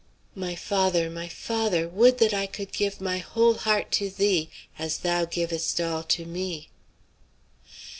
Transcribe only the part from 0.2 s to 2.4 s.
My father, my father! would that